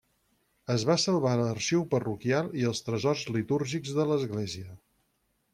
Es 0.75 0.85
va 0.91 0.95
salvar 1.03 1.33
l'arxiu 1.41 1.83
parroquial 1.93 2.49
i 2.63 2.67
els 2.71 2.83
tresors 2.89 3.29
litúrgics 3.39 3.97
de 4.01 4.11
l'església. 4.15 4.77